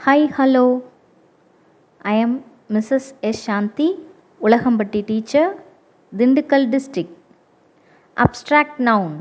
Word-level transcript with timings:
Hi 0.00 0.22
hello 0.36 0.66
I 2.04 2.12
am 2.18 2.36
missus 2.70 3.08
S 3.20 3.42
Shanthi 3.44 3.88
Ulagampatti 4.40 5.00
teacher 5.02 5.50
Dindigul 6.12 6.66
district 6.68 7.12
abstract 8.16 8.78
noun 8.86 9.16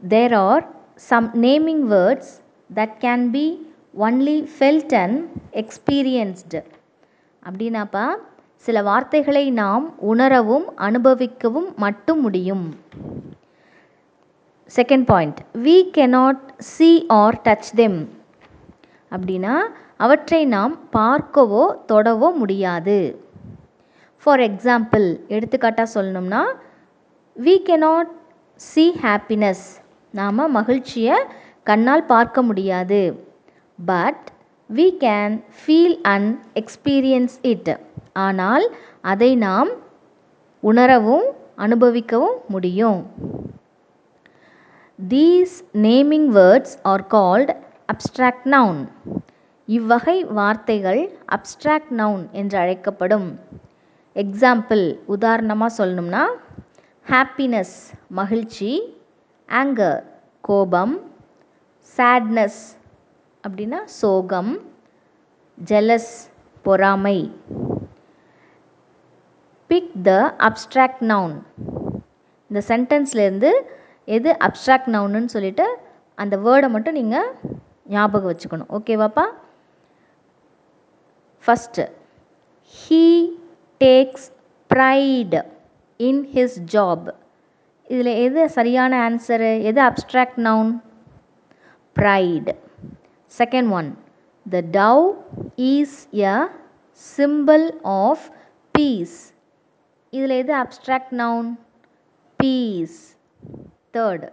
there 0.00 0.34
are 0.40 0.64
some 1.08 1.28
naming 1.38 1.84
words 1.86 2.32
that 2.70 2.96
can 3.00 3.26
be 3.30 3.44
only 4.00 4.38
felt 4.54 4.94
and 4.94 5.20
experienced 5.54 6.62
அப்படின்னாப்பா 7.42 8.06
சில 8.66 8.82
வார்த்தைகளை 8.82 9.46
நாம் 9.54 9.86
உணரவும் 10.06 10.68
அனுபவிக்கவும் 10.80 11.72
மட்டும் 11.76 12.20
முடியும் 12.20 12.66
second 14.70 15.06
point 15.06 15.38
we 15.62 15.76
cannot 15.94 16.46
see 16.70 16.88
or 17.16 17.38
touch 17.44 17.72
them 17.74 17.98
அப்படின்னா 19.10 19.54
அவற்றை 19.96 20.46
நாம் 20.46 20.74
பார்க்கவோ 20.96 21.64
தொடவோ 21.92 22.28
முடியாது. 22.34 22.98
ஃபார் 24.22 24.40
எக்ஸாம்பிள் 24.40 25.06
எடுத்துக்காட்டாக 25.28 25.88
சொல்லணும்னா 25.94 26.42
we 27.36 27.54
cannot 27.68 28.06
சி 28.54 28.84
ஹாப்பினஸ் 29.02 29.66
நாம் 30.10 30.50
மகிழ்ச்சியை 30.50 31.16
கண்ணால் 31.64 32.04
பார்க்க 32.04 32.42
முடியாது. 32.42 33.00
But 33.78 34.24
we 34.76 34.86
can 35.04 35.34
feel 35.58 35.96
and 36.02 36.30
experience 36.54 37.36
it 37.42 37.70
ஆனால் 38.12 38.64
அதை 39.00 39.36
நாம் 39.36 39.70
உணரவும் 40.60 41.26
அனுபவிக்கவும் 41.56 42.38
முடியும். 42.48 43.00
These 45.08 45.56
naming 45.72 46.28
words 46.38 46.76
are 46.82 47.06
called 47.06 47.52
abstract 47.88 48.46
noun 48.54 48.80
இவ்வகை 49.68 50.16
வார்த்தைகள் 50.38 51.00
அப்ஸ்ட்ராக்ட் 51.36 51.92
நவுன் 52.00 52.24
என்று 52.40 52.56
அழைக்கப்படும். 52.62 53.28
எக்ஸாம்பிள் 54.16 54.82
உதாரணமாக 55.14 55.76
சொல்லணும்னா 55.78 56.22
ஹாப்பினஸ் 57.06 57.76
மகிழ்ச்சி 58.18 58.70
ஆங்கர் 59.48 60.00
கோபம் 60.44 60.94
சேட்னஸ் 61.96 62.60
அப்படின்னா 63.44 63.80
சோகம் 64.00 64.52
ஜெலஸ் 65.58 66.12
பொறாமை. 66.66 67.18
பிக் 69.70 69.94
த 70.08 70.12
அப்ஸ்ட்ராக்ட் 70.48 71.04
நவுன் 71.12 71.36
இந்த 72.50 72.62
சென்டென்ஸ்லேருந்து 72.72 73.52
எது 74.16 74.30
அப்ஸ்ட்ராக்ட் 74.46 74.92
நவுனுன்னு 74.96 75.34
சொல்லிட்டு 75.36 75.66
அந்த 76.18 76.36
வேர்டை 76.44 76.68
மட்டும் 76.74 76.98
நீங்கள் 77.00 77.28
ஞாபகம் 77.88 78.30
வச்சுக்கணும். 78.30 78.70
ஓகேவாப்பா 78.78 79.24
first 81.44 81.84
he 82.74 83.04
takes 83.80 84.26
pride 84.70 85.36
in 86.00 86.22
his 86.34 86.58
job 86.74 87.06
இதில் 87.90 88.12
எது 88.24 88.40
சரியான 88.56 88.92
ஆன்சரு 89.08 89.50
எது 89.70 89.80
abstract 89.86 90.40
noun 90.48 90.72
pride 91.96 92.52
second 93.32 93.70
one 93.78 93.88
the 94.46 94.60
dove 94.78 95.04
is 95.70 95.96
a 96.24 96.34
symbol 97.04 97.64
of 98.00 98.24
peace 98.74 99.16
இதில் 100.12 100.34
எது 100.42 100.54
abstract 100.62 101.14
noun 101.22 101.48
peace 102.40 102.98
third 103.96 104.26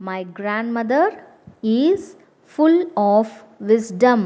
my 0.00 0.20
grandmother 0.40 1.14
is 1.78 2.08
full 2.51 2.81
of 3.11 3.35
wisdom 3.69 4.25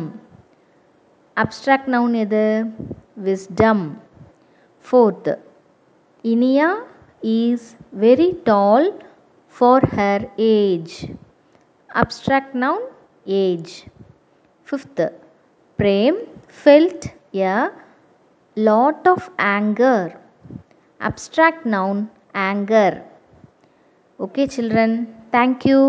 abstract 1.37 1.89
noun 1.95 2.15
எது 2.23 2.45
wisdom 3.23 3.83
fourth 4.85 5.31
Iniya 6.23 6.69
is 7.35 7.67
very 8.05 8.29
tall 8.43 8.87
for 9.55 9.87
her 9.97 10.25
age 10.49 10.95
abstract 11.89 12.57
noun 12.65 12.87
age 13.43 13.73
fifth 14.67 15.05
Prem 15.79 16.19
felt 16.59 17.07
a 17.47 17.55
lot 18.57 19.05
of 19.05 19.29
anger 19.39 19.99
abstract 20.99 21.65
noun 21.65 21.97
anger 22.33 22.91
okay 24.19 24.47
children 24.47 24.91
thank 25.31 25.65
you 25.65 25.81